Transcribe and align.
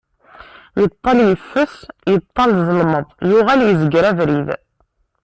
Yeṭall 0.81 1.19
yeffes, 1.29 1.73
yeṭall 2.13 2.51
zelmeḍ, 2.67 3.05
yuɣal 3.29 3.61
izger 3.71 4.03
abrid. 4.09 4.49